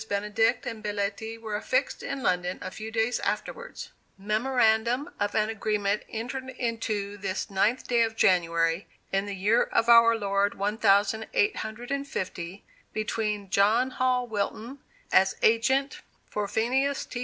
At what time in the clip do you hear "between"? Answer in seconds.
12.93-13.51